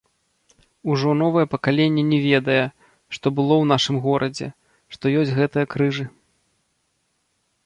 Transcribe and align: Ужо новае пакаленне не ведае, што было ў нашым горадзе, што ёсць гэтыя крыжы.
Ужо 0.93 1.11
новае 1.23 1.43
пакаленне 1.53 2.03
не 2.13 2.19
ведае, 2.27 2.57
што 3.17 3.25
было 3.41 3.53
ў 3.61 3.65
нашым 3.73 3.95
горадзе, 4.07 4.47
што 4.97 5.03
ёсць 5.21 5.37
гэтыя 5.41 5.65
крыжы. 5.77 6.05